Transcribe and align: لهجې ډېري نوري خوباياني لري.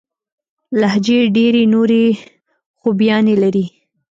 لهجې 0.79 1.19
ډېري 1.35 1.63
نوري 1.73 2.05
خوباياني 2.79 3.35
لري. 3.43 3.65